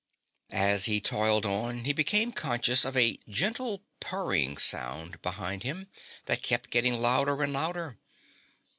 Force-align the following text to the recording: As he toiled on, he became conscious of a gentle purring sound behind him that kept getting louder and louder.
As 0.51 0.85
he 0.85 0.99
toiled 0.99 1.45
on, 1.45 1.83
he 1.85 1.93
became 1.93 2.31
conscious 2.31 2.85
of 2.85 2.97
a 2.97 3.19
gentle 3.29 3.83
purring 3.99 4.57
sound 4.57 5.21
behind 5.21 5.61
him 5.61 5.89
that 6.25 6.41
kept 6.41 6.71
getting 6.71 6.99
louder 6.99 7.43
and 7.43 7.53
louder. 7.53 7.99